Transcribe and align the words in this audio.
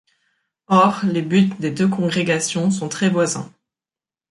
Or, 0.67 0.99
les 1.05 1.21
buts 1.21 1.51
des 1.59 1.69
deux 1.69 1.87
congrégations 1.87 2.71
sont 2.71 2.89
très 2.89 3.11
voisins. 3.11 3.53